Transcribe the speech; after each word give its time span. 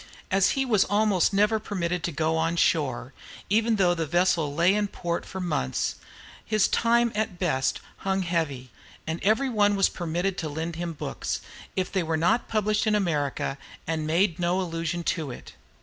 As 0.31 0.53
he 0.57 0.65
was 0.65 0.83
almost 0.85 1.31
never 1.31 1.59
permitted 1.59 2.01
to 2.05 2.11
go 2.11 2.35
on 2.35 2.55
shore, 2.55 3.13
even 3.51 3.75
though 3.75 3.93
the 3.93 4.07
vessel 4.07 4.51
lay 4.51 4.73
in 4.73 4.87
port 4.87 5.27
for 5.27 5.39
months, 5.39 5.97
his 6.43 6.67
time 6.67 7.11
at 7.13 7.29
the 7.29 7.35
best 7.45 7.79
hung 7.97 8.23
heavy; 8.23 8.71
and 9.05 9.19
everybody 9.21 9.75
was 9.75 9.89
permitted 9.89 10.39
to 10.39 10.49
lend 10.49 10.75
him 10.75 10.93
books, 10.93 11.39
if 11.75 11.91
they 11.91 12.01
were 12.01 12.17
not 12.17 12.47
published 12.47 12.87
in 12.87 12.95
America 12.95 13.59
and 13.85 14.07
made 14.07 14.39
no 14.39 14.59
allusion 14.59 15.03
to 15.03 15.29
it. 15.29 15.53